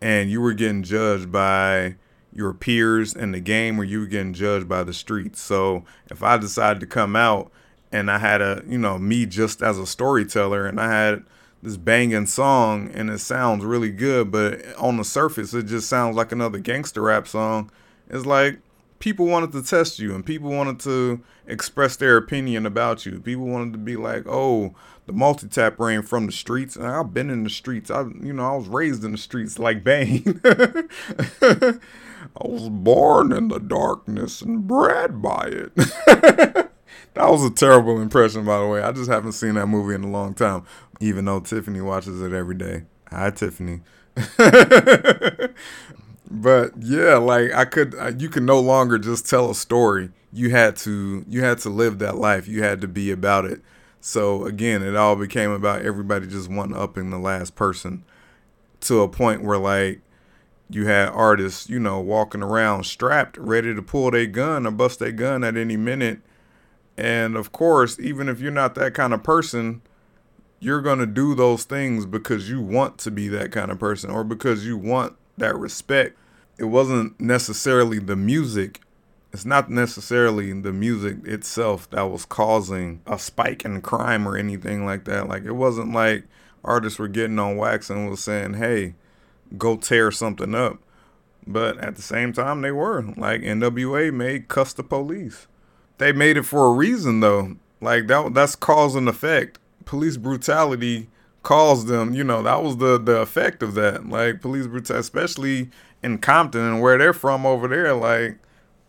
[0.00, 1.96] And you were getting judged by
[2.32, 5.40] your peers in the game or you were getting judged by the streets.
[5.40, 7.50] So if I decided to come out
[7.90, 11.24] and I had a, you know, me just as a storyteller and I had
[11.62, 16.16] this banging song and it sounds really good, but on the surface it just sounds
[16.16, 17.70] like another gangster rap song.
[18.08, 18.58] It's like
[18.98, 23.20] people wanted to test you and people wanted to express their opinion about you.
[23.20, 24.74] People wanted to be like, "Oh,
[25.06, 27.90] the multi-tap ran from the streets." And I've been in the streets.
[27.90, 30.40] I, you know, I was raised in the streets like Bane.
[30.44, 36.66] I was born in the darkness and bred by it.
[37.14, 38.82] That was a terrible impression, by the way.
[38.82, 40.64] I just haven't seen that movie in a long time,
[41.00, 42.84] even though Tiffany watches it every day.
[43.10, 43.80] Hi, Tiffany.
[46.30, 50.10] but yeah, like I could, you can no longer just tell a story.
[50.32, 52.48] You had to, you had to live that life.
[52.48, 53.60] You had to be about it.
[54.00, 58.04] So again, it all became about everybody just one upping the last person
[58.80, 60.00] to a point where like
[60.70, 64.98] you had artists, you know, walking around strapped, ready to pull their gun or bust
[64.98, 66.22] their gun at any minute
[66.96, 69.82] and of course, even if you're not that kind of person,
[70.60, 74.10] you're going to do those things because you want to be that kind of person
[74.10, 76.16] or because you want that respect.
[76.58, 78.80] It wasn't necessarily the music.
[79.32, 84.84] It's not necessarily the music itself that was causing a spike in crime or anything
[84.84, 85.26] like that.
[85.26, 86.24] Like, it wasn't like
[86.62, 88.94] artists were getting on wax and was saying, hey,
[89.56, 90.78] go tear something up.
[91.44, 93.02] But at the same time, they were.
[93.16, 95.48] Like, NWA made Cuss the Police
[96.02, 97.56] they made it for a reason though.
[97.80, 99.58] Like that that's cause and effect.
[99.84, 101.08] Police brutality
[101.42, 104.08] caused them, you know, that was the the effect of that.
[104.08, 105.70] Like police brutality, especially
[106.02, 108.38] in Compton and where they're from over there, like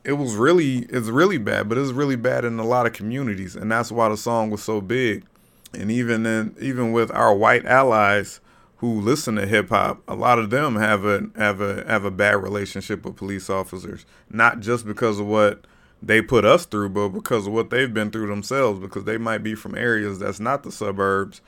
[0.04, 3.56] it was really it's really bad, but it's really bad in a lot of communities,
[3.56, 5.26] and that's why the song was so big.
[5.74, 8.40] And even in even with our white allies
[8.78, 12.12] who listen to hip hop, a lot of them have a have a have a
[12.12, 15.66] bad relationship with police officers, not just because of what
[16.06, 19.38] they put us through, but because of what they've been through themselves, because they might
[19.38, 21.40] be from areas that's not the suburbs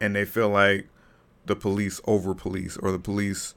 [0.00, 0.86] and they feel like
[1.46, 3.54] the police over police or the police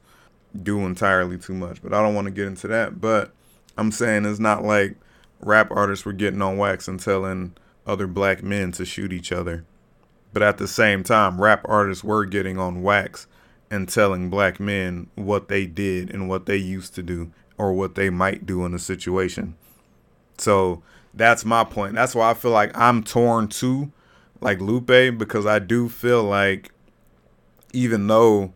[0.60, 1.80] do entirely too much.
[1.80, 3.00] But I don't want to get into that.
[3.00, 3.30] But
[3.76, 4.96] I'm saying it's not like
[5.40, 7.54] rap artists were getting on wax and telling
[7.86, 9.64] other black men to shoot each other.
[10.32, 13.28] But at the same time, rap artists were getting on wax
[13.70, 17.94] and telling black men what they did and what they used to do or what
[17.94, 19.54] they might do in a situation.
[20.38, 20.82] So
[21.14, 21.94] that's my point.
[21.94, 23.90] That's why I feel like I'm torn too,
[24.40, 26.72] like Lupe, because I do feel like
[27.72, 28.52] even though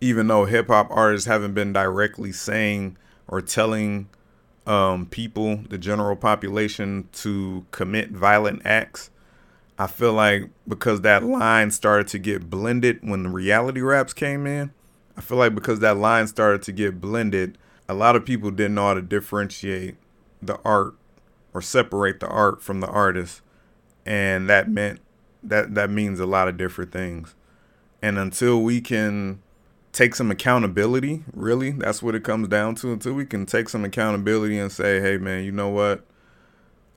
[0.00, 2.96] even though hip hop artists haven't been directly saying
[3.28, 4.08] or telling
[4.66, 9.10] um, people, the general population, to commit violent acts,
[9.78, 14.46] I feel like because that line started to get blended when the reality raps came
[14.46, 14.72] in,
[15.16, 18.74] I feel like because that line started to get blended, a lot of people didn't
[18.74, 19.96] know how to differentiate
[20.42, 20.94] the art
[21.56, 23.40] or separate the art from the artist.
[24.04, 25.00] And that meant
[25.42, 27.34] that that means a lot of different things.
[28.02, 29.40] And until we can
[29.92, 32.92] take some accountability, really, that's what it comes down to.
[32.92, 36.04] Until we can take some accountability and say, hey, man, you know what?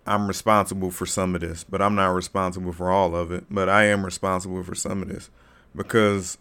[0.06, 3.46] I'm responsible for some of this, but I'm not responsible for all of it.
[3.50, 5.30] But I am responsible for some of this
[5.74, 6.38] because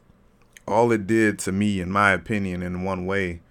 [0.67, 3.43] all it did to me, in my opinion, in one way,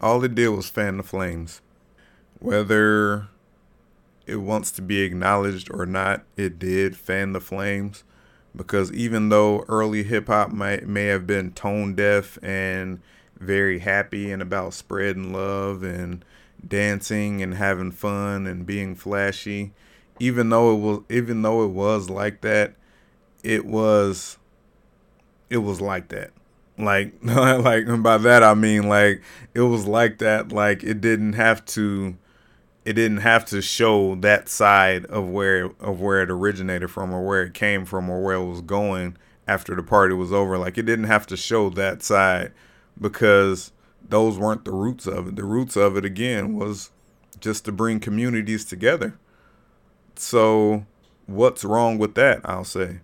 [0.00, 1.60] all it did was fan the flames.
[2.38, 3.28] Whether
[4.28, 8.04] it wants to be acknowledged or not, it did fan the flames
[8.54, 13.00] because even though early hip hop might may have been tone deaf and
[13.38, 16.24] very happy and about spreading love and
[16.66, 19.72] dancing and having fun and being flashy,
[20.18, 22.74] even though it was even though it was like that,
[23.42, 24.38] it was
[25.48, 26.32] it was like that.
[26.76, 29.22] Like like by that I mean like
[29.54, 32.16] it was like that like it didn't have to
[32.88, 37.22] it didn't have to show that side of where of where it originated from or
[37.22, 39.14] where it came from or where it was going
[39.46, 40.56] after the party was over.
[40.56, 42.50] Like it didn't have to show that side
[42.98, 43.72] because
[44.08, 45.36] those weren't the roots of it.
[45.36, 46.90] The roots of it again was
[47.40, 49.18] just to bring communities together.
[50.16, 50.86] So
[51.26, 52.40] what's wrong with that?
[52.42, 53.00] I'll say.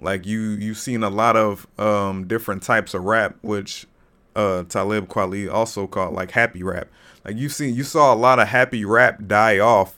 [0.00, 3.86] Like you you've seen a lot of um, different types of rap, which
[4.34, 6.88] uh, Talib Kweli also called like happy rap.
[7.24, 9.96] Like you've seen, you saw a lot of happy rap die off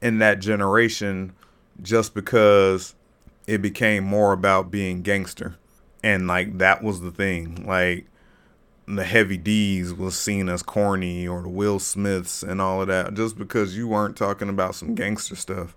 [0.00, 1.32] in that generation
[1.82, 2.94] just because
[3.46, 5.56] it became more about being gangster,
[6.02, 7.66] and like that was the thing.
[7.66, 8.06] Like
[8.86, 13.14] the Heavy D's was seen as corny, or the Will Smiths and all of that,
[13.14, 15.76] just because you weren't talking about some gangster stuff.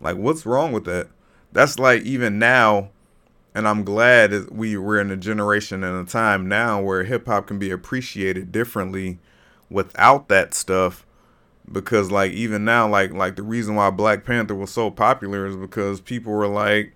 [0.00, 1.08] Like, what's wrong with that?
[1.52, 2.90] That's like even now,
[3.54, 7.46] and I'm glad we we're in a generation and a time now where hip hop
[7.46, 9.18] can be appreciated differently
[9.70, 11.04] without that stuff
[11.70, 15.56] because like even now like like the reason why Black Panther was so popular is
[15.56, 16.94] because people were like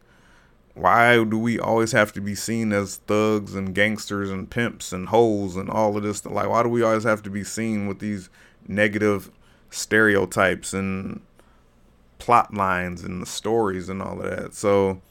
[0.75, 5.09] why do we always have to be seen as thugs and gangsters and pimps and
[5.09, 7.99] hoes and all of this like why do we always have to be seen with
[7.99, 8.31] these
[8.67, 9.31] negative
[9.71, 11.21] stereotypes and
[12.19, 14.55] plot lines and the stories and all of that?
[14.55, 15.03] So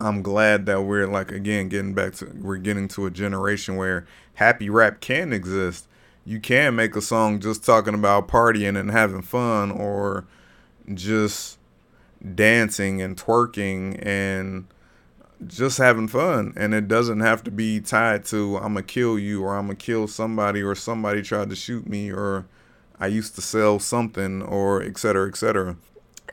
[0.00, 4.04] I'm glad that we're like again getting back to we're getting to a generation where
[4.34, 5.86] happy rap can exist
[6.26, 10.26] you can make a song just talking about partying and having fun or
[10.92, 11.58] just
[12.34, 14.66] dancing and twerking and
[15.46, 16.52] just having fun.
[16.56, 19.76] And it doesn't have to be tied to i'm gonna kill you or i'm gonna
[19.76, 22.46] kill somebody or somebody tried to shoot me or
[22.98, 25.76] i used to sell something or etc etc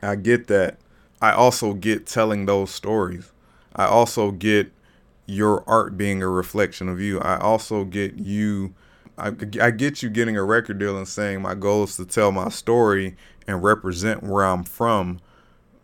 [0.01, 0.77] i get that.
[1.23, 3.31] I also get telling those stories.
[3.73, 4.73] I also get
[5.25, 7.17] your art being a reflection of you.
[7.21, 8.73] I also get you
[9.17, 12.31] I, I get you getting a record deal and saying my goal is to tell
[12.31, 13.15] my story
[13.47, 15.19] and represent where I'm from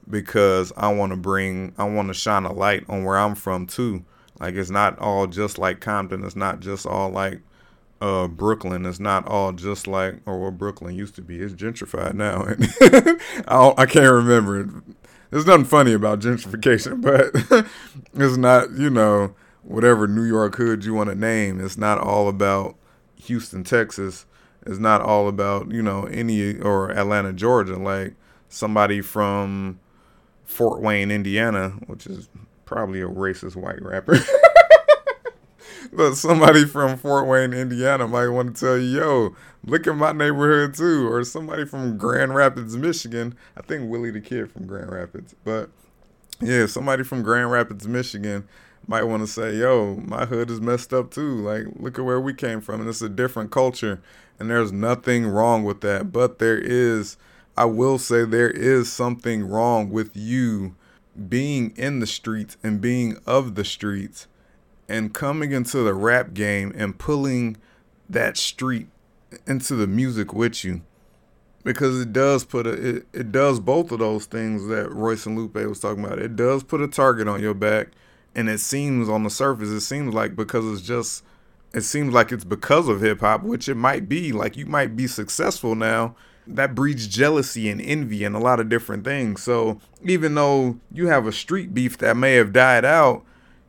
[0.10, 3.68] because I want to bring, I want to shine a light on where I'm from
[3.68, 4.04] too.
[4.40, 6.24] Like it's not all just like Compton.
[6.24, 7.42] It's not just all like
[8.02, 8.86] uh, Brooklyn.
[8.86, 11.40] It's not all just like or what Brooklyn used to be.
[11.40, 12.46] It's gentrified now.
[13.48, 14.84] I, I can't remember.
[15.30, 17.02] There's nothing funny about gentrification,
[17.52, 17.66] but
[18.14, 21.60] it's not you know whatever New York hood you want to name.
[21.60, 22.76] It's not all about
[23.24, 24.26] Houston, Texas
[24.66, 27.78] is not all about, you know, any or Atlanta, Georgia.
[27.78, 28.16] Like
[28.50, 29.80] somebody from
[30.46, 32.30] Fort Wayne, Indiana, which is
[32.66, 34.18] probably a racist white rapper.
[35.94, 40.12] but somebody from Fort Wayne, Indiana might want to tell you, yo, look at my
[40.12, 41.12] neighborhood too.
[41.12, 43.36] Or somebody from Grand Rapids, Michigan.
[43.58, 45.36] I think Willie the Kid from Grand Rapids.
[45.44, 45.70] But
[46.42, 48.48] yeah, somebody from Grand Rapids, Michigan
[48.90, 51.36] might want to say, yo, my hood is messed up too.
[51.36, 52.82] Like, look at where we came from.
[52.82, 54.02] And it's a different culture.
[54.40, 56.12] And there's nothing wrong with that.
[56.12, 57.16] But there is,
[57.56, 60.76] I will say, there is something wrong with you
[61.28, 64.28] being in the streets and being of the streets
[64.88, 67.58] and coming into the rap game and pulling
[68.10, 68.88] that street
[69.46, 70.82] into the music with you
[71.64, 75.38] because it does put a it, it does both of those things that Royce and
[75.38, 76.18] Lupe was talking about.
[76.18, 77.90] It does put a target on your back
[78.36, 81.24] and it seems on the surface it seems like because it's just
[81.74, 84.32] it seems like it's because of hip hop, which it might be.
[84.32, 86.16] Like you might be successful now.
[86.48, 89.44] That breeds jealousy and envy and a lot of different things.
[89.44, 93.24] So even though you have a street beef that may have died out,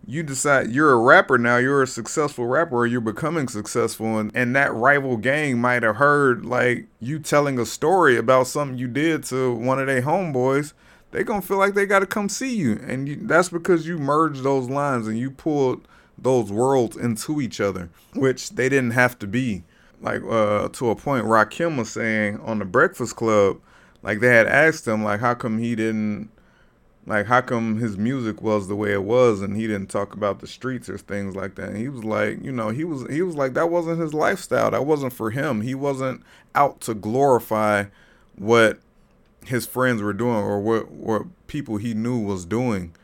[0.06, 4.32] you decide you're a rapper now, you're a successful rapper, or you're becoming successful, and,
[4.34, 8.88] and that rival gang might have heard like you telling a story about something you
[8.88, 10.72] did to one of their homeboys
[11.10, 14.42] they gonna feel like they gotta come see you, and you, that's because you merged
[14.42, 15.86] those lines and you pulled
[16.16, 19.64] those worlds into each other, which they didn't have to be.
[20.00, 23.60] Like uh, to a point, Rakim was saying on the Breakfast Club,
[24.02, 26.30] like they had asked him, like, how come he didn't,
[27.06, 30.40] like, how come his music was the way it was, and he didn't talk about
[30.40, 31.68] the streets or things like that.
[31.70, 34.70] And he was like, you know, he was he was like that wasn't his lifestyle.
[34.70, 35.60] That wasn't for him.
[35.60, 36.22] He wasn't
[36.54, 37.86] out to glorify
[38.36, 38.78] what
[39.46, 42.94] his friends were doing or what what people he knew was doing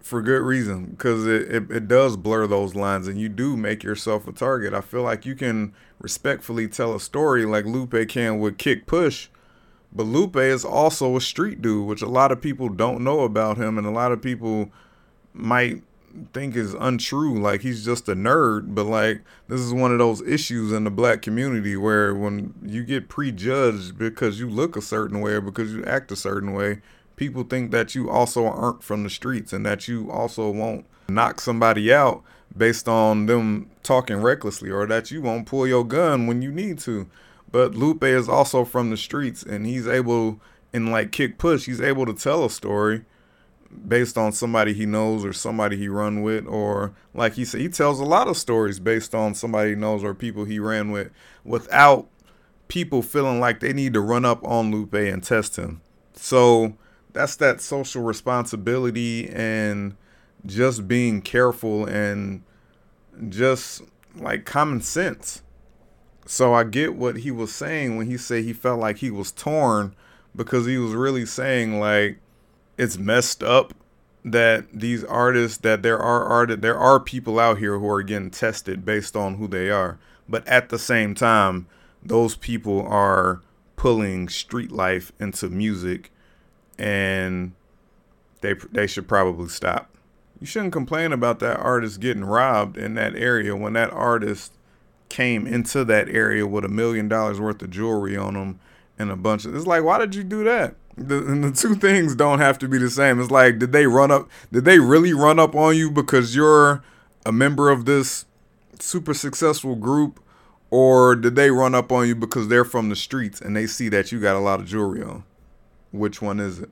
[0.00, 3.84] for good reason because it, it, it, does blur those lines and you do make
[3.84, 4.74] yourself a target.
[4.74, 9.28] I feel like you can respectfully tell a story like Lupe can with Kick Push,
[9.92, 13.58] but Lupe is also a street dude, which a lot of people don't know about
[13.58, 14.70] him and a lot of people
[15.32, 15.82] might
[16.32, 17.40] think is untrue.
[17.40, 20.90] Like he's just a nerd, but like this is one of those issues in the
[20.90, 25.72] black community where when you get prejudged because you look a certain way or because
[25.72, 26.80] you act a certain way,
[27.16, 31.40] people think that you also aren't from the streets and that you also won't knock
[31.40, 32.22] somebody out
[32.56, 36.78] based on them talking recklessly or that you won't pull your gun when you need
[36.78, 37.08] to.
[37.50, 40.40] But Lupe is also from the streets and he's able
[40.72, 43.04] in like kick push, he's able to tell a story
[43.88, 47.68] based on somebody he knows or somebody he run with or like he said he
[47.68, 51.10] tells a lot of stories based on somebody he knows or people he ran with
[51.44, 52.06] without
[52.72, 55.82] people feeling like they need to run up on Lupe and test him.
[56.14, 56.72] So
[57.12, 59.94] that's that social responsibility and
[60.46, 62.42] just being careful and
[63.28, 63.82] just
[64.16, 65.42] like common sense.
[66.24, 69.32] So I get what he was saying when he said he felt like he was
[69.32, 69.94] torn
[70.34, 72.21] because he was really saying like
[72.78, 73.74] it's messed up
[74.24, 78.30] that these artists that there are art there are people out here who are getting
[78.30, 79.98] tested based on who they are.
[80.28, 81.66] But at the same time
[82.02, 83.40] those people are
[83.76, 86.12] pulling street life into music
[86.78, 87.52] and
[88.40, 89.88] they they should probably stop.
[90.40, 94.52] You shouldn't complain about that artist getting robbed in that area when that artist
[95.08, 98.58] came into that area with a million dollars worth of jewelry on them
[98.98, 102.14] and a bunch of it's like why did you do that the, the two things
[102.14, 103.20] don't have to be the same.
[103.20, 104.28] It's like, did they run up?
[104.50, 106.82] Did they really run up on you because you're
[107.24, 108.24] a member of this
[108.78, 110.20] super successful group,
[110.70, 113.88] or did they run up on you because they're from the streets and they see
[113.88, 115.24] that you got a lot of jewelry on?
[115.92, 116.70] Which one is it?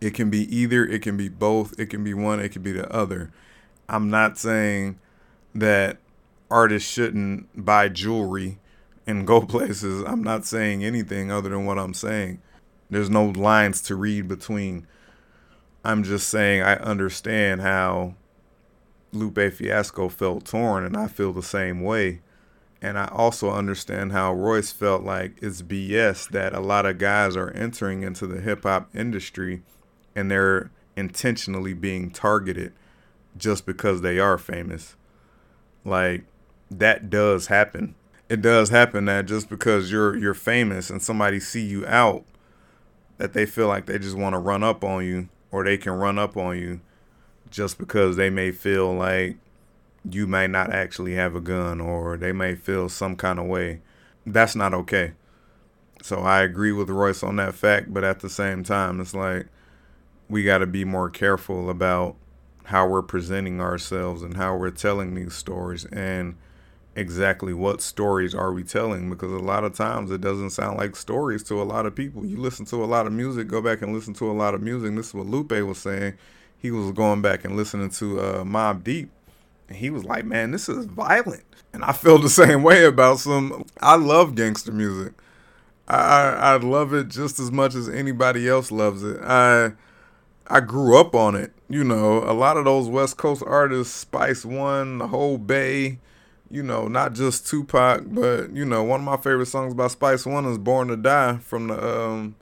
[0.00, 0.84] It can be either.
[0.86, 1.78] It can be both.
[1.78, 2.40] It can be one.
[2.40, 3.30] It can be the other.
[3.88, 4.98] I'm not saying
[5.54, 5.98] that
[6.50, 8.58] artists shouldn't buy jewelry
[9.06, 10.02] and go places.
[10.04, 12.40] I'm not saying anything other than what I'm saying.
[12.90, 14.86] There's no lines to read between.
[15.84, 18.14] I'm just saying I understand how
[19.12, 22.20] Lupe Fiasco felt torn, and I feel the same way.
[22.82, 27.36] And I also understand how Royce felt like it's BS that a lot of guys
[27.36, 29.62] are entering into the hip hop industry
[30.16, 32.72] and they're intentionally being targeted
[33.36, 34.96] just because they are famous.
[35.84, 36.24] Like
[36.70, 37.94] that does happen.
[38.30, 42.24] It does happen that just because you're you're famous and somebody see you out
[43.20, 45.92] that they feel like they just want to run up on you or they can
[45.92, 46.80] run up on you
[47.50, 49.36] just because they may feel like
[50.08, 53.82] you may not actually have a gun or they may feel some kind of way.
[54.24, 55.12] That's not okay.
[56.00, 59.48] So I agree with Royce on that fact, but at the same time, it's like
[60.30, 62.16] we got to be more careful about
[62.64, 66.36] how we're presenting ourselves and how we're telling these stories and
[66.96, 70.96] exactly what stories are we telling because a lot of times it doesn't sound like
[70.96, 72.24] stories to a lot of people.
[72.24, 74.62] You listen to a lot of music, go back and listen to a lot of
[74.62, 74.94] music.
[74.94, 76.14] This is what Lupe was saying.
[76.58, 79.10] He was going back and listening to uh, Mobb Deep,
[79.68, 83.18] and he was like, "Man, this is violent." And I feel the same way about
[83.18, 83.64] some.
[83.80, 85.14] I love gangster music.
[85.88, 89.20] I I love it just as much as anybody else loves it.
[89.22, 89.72] I
[90.48, 91.52] I grew up on it.
[91.68, 95.98] You know, a lot of those West Coast artists, Spice One, the whole Bay
[96.50, 100.26] you know, not just Tupac, but you know, one of my favorite songs by Spice
[100.26, 102.34] One is "Born to Die" from the um,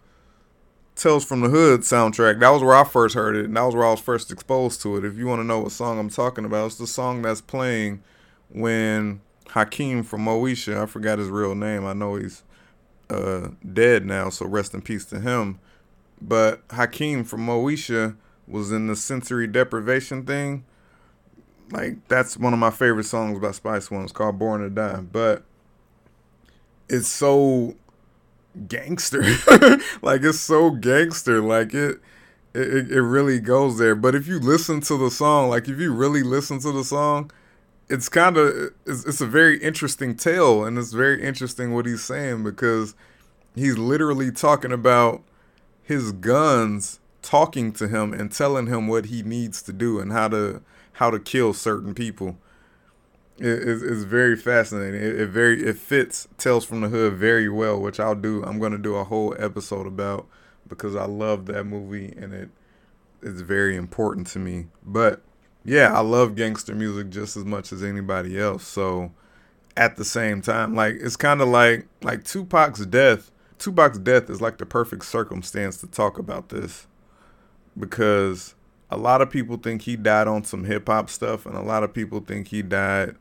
[0.96, 2.40] "Tales from the Hood" soundtrack.
[2.40, 4.80] That was where I first heard it, and that was where I was first exposed
[4.82, 5.04] to it.
[5.04, 8.02] If you want to know what song I'm talking about, it's the song that's playing
[8.48, 11.84] when Hakeem from Moesha, I forgot his real name.
[11.84, 12.42] I know he's
[13.10, 15.60] uh, dead now, so rest in peace to him.
[16.20, 20.64] But Hakeem from Moesha was in the sensory deprivation thing
[21.70, 24.04] like that's one of my favorite songs by Spice One.
[24.04, 25.00] It's called Born to Die.
[25.00, 25.44] But
[26.88, 27.76] it's so
[28.66, 29.22] gangster.
[30.02, 31.40] like it's so gangster.
[31.40, 31.98] Like it,
[32.54, 33.94] it it really goes there.
[33.94, 37.30] But if you listen to the song, like if you really listen to the song,
[37.88, 42.02] it's kind of it's, it's a very interesting tale, and it's very interesting what he's
[42.02, 42.94] saying because
[43.54, 45.22] he's literally talking about
[45.82, 50.28] his guns talking to him and telling him what he needs to do and how
[50.28, 50.62] to
[50.92, 52.38] how to kill certain people.
[53.36, 55.02] It is is very fascinating.
[55.02, 58.42] It, it, very it fits Tales from the Hood very well, which I'll do.
[58.44, 60.26] I'm gonna do a whole episode about
[60.66, 62.48] because I love that movie and it
[63.20, 64.68] is very important to me.
[64.82, 65.20] But
[65.66, 68.66] yeah, I love gangster music just as much as anybody else.
[68.66, 69.12] So
[69.76, 73.30] at the same time, like it's kind of like like Tupac's death.
[73.58, 76.86] Tupac's death is like the perfect circumstance to talk about this
[77.78, 78.54] because
[78.90, 81.82] a lot of people think he died on some hip hop stuff and a lot
[81.82, 83.16] of people think he died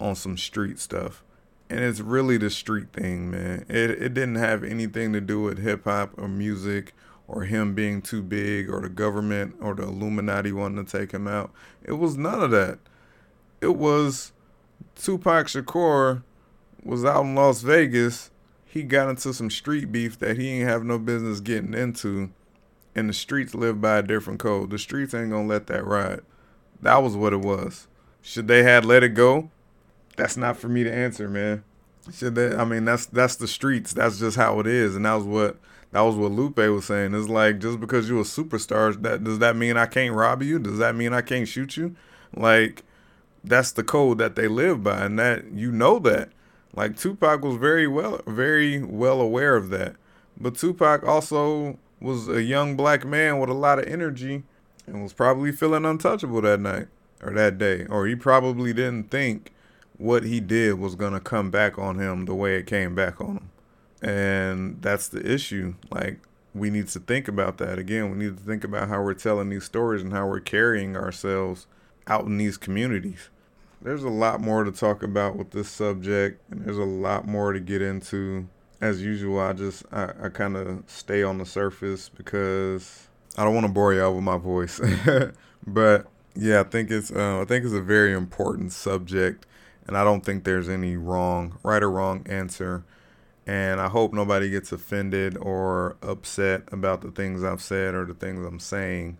[0.00, 1.22] on some street stuff.
[1.68, 3.64] And it's really the street thing, man.
[3.68, 6.92] It it didn't have anything to do with hip hop or music
[7.26, 11.26] or him being too big or the government or the Illuminati wanting to take him
[11.26, 11.50] out.
[11.82, 12.78] It was none of that.
[13.62, 14.32] It was
[14.96, 16.22] Tupac Shakur
[16.84, 18.30] was out in Las Vegas.
[18.64, 22.30] He got into some street beef that he ain't have no business getting into.
[22.94, 24.70] And the streets live by a different code.
[24.70, 26.20] The streets ain't gonna let that ride.
[26.82, 27.86] That was what it was.
[28.20, 29.50] Should they had let it go?
[30.16, 31.64] That's not for me to answer, man.
[32.12, 33.92] Should they I mean that's that's the streets.
[33.92, 34.96] That's just how it is.
[34.96, 35.56] And that was what
[35.92, 37.14] that was what Lupe was saying.
[37.14, 40.58] It's like just because you're a superstar, that does that mean I can't rob you?
[40.58, 41.94] Does that mean I can't shoot you?
[42.34, 42.82] Like
[43.44, 46.30] that's the code that they live by, and that you know that.
[46.74, 49.96] Like Tupac was very well, very well aware of that.
[50.40, 54.42] But Tupac also was a young black man with a lot of energy,
[54.86, 56.88] and was probably feeling untouchable that night
[57.22, 59.52] or that day, or he probably didn't think
[59.96, 63.36] what he did was gonna come back on him the way it came back on
[63.36, 63.50] him.
[64.02, 65.74] And that's the issue.
[65.90, 66.18] Like,
[66.54, 67.78] we need to think about that.
[67.78, 70.96] Again, we need to think about how we're telling these stories and how we're carrying
[70.96, 71.66] ourselves
[72.08, 73.28] out in these communities.
[73.80, 77.52] There's a lot more to talk about with this subject, and there's a lot more
[77.52, 78.48] to get into.
[78.82, 83.08] As usual, I just I, I kind of stay on the surface because
[83.38, 84.78] I don't want to bore y'all with my voice.
[85.66, 89.46] but yeah, I think it's uh, I think it's a very important subject,
[89.86, 92.84] and I don't think there's any wrong, right or wrong answer
[93.46, 98.14] and I hope nobody gets offended or upset about the things I've said or the
[98.14, 99.18] things I'm saying.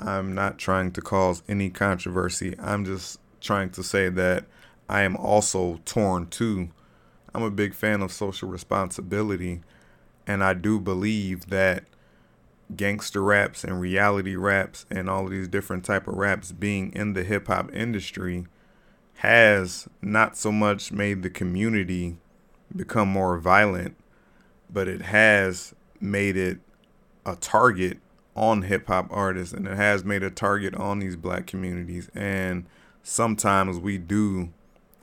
[0.00, 2.56] I'm not trying to cause any controversy.
[2.58, 4.46] I'm just trying to say that
[4.88, 6.70] I am also torn too.
[7.34, 9.60] I'm a big fan of social responsibility,
[10.26, 11.84] and I do believe that
[12.74, 17.12] gangster raps and reality raps and all of these different type of raps being in
[17.12, 18.46] the hip hop industry
[19.16, 22.16] has not so much made the community
[22.74, 23.96] become more violent,
[24.70, 26.58] but it has made it
[27.26, 27.98] a target
[28.36, 32.10] on hip hop artists and it has made a target on these black communities.
[32.14, 32.66] And
[33.02, 34.52] sometimes we do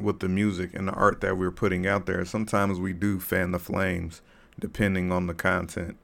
[0.02, 3.52] with the music and the art that we're putting out there, sometimes we do fan
[3.52, 4.22] the flames
[4.60, 5.98] depending on the content.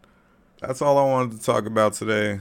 [0.61, 2.39] That's all I wanted to talk about today.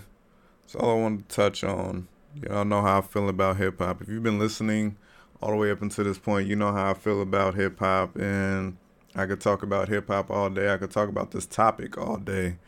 [0.62, 2.08] That's all I wanted to touch on.
[2.42, 4.02] Y'all know how I feel about hip hop.
[4.02, 4.96] If you've been listening
[5.40, 8.16] all the way up until this point, you know how I feel about hip hop
[8.16, 8.76] and
[9.14, 10.72] I could talk about hip hop all day.
[10.72, 12.58] I could talk about this topic all day.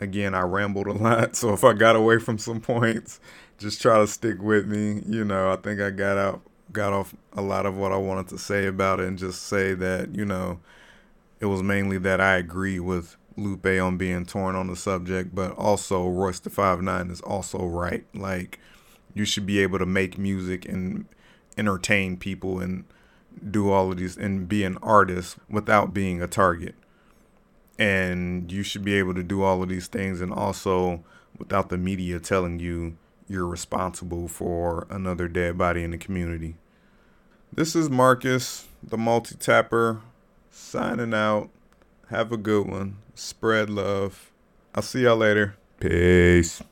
[0.00, 3.20] Again, I rambled a lot, so if I got away from some points,
[3.58, 5.02] just try to stick with me.
[5.06, 6.42] You know, I think I got out
[6.72, 9.74] got off a lot of what I wanted to say about it and just say
[9.74, 10.60] that, you know,
[11.40, 15.52] it was mainly that I agree with Lupe on being torn on the subject, but
[15.52, 18.04] also Royce da Five Nine is also right.
[18.14, 18.58] Like
[19.14, 21.06] you should be able to make music and
[21.56, 22.84] entertain people and
[23.50, 26.74] do all of these and be an artist without being a target.
[27.78, 31.04] And you should be able to do all of these things and also
[31.38, 32.96] without the media telling you
[33.28, 36.56] you're responsible for another dead body in the community.
[37.52, 40.00] This is Marcus, the multi tapper,
[40.50, 41.50] signing out.
[42.10, 42.98] Have a good one.
[43.14, 44.32] Spread love.
[44.74, 45.56] I'll see y'all later.
[45.78, 46.62] Peace.